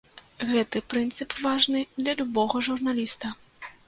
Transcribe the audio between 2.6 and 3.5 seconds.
журналіста.